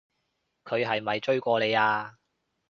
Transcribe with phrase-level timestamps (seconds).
[0.63, 2.15] 佢係咪追過你啊？